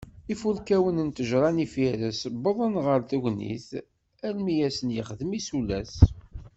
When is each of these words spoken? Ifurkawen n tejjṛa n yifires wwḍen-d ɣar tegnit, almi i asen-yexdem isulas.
Ifurkawen 0.33 0.97
n 1.07 1.09
tejjṛa 1.15 1.49
n 1.51 1.61
yifires 1.61 2.21
wwḍen-d 2.33 2.75
ɣar 2.85 3.01
tegnit, 3.09 3.69
almi 4.27 4.53
i 4.53 4.65
asen-yexdem 4.67 5.31
isulas. 5.39 5.93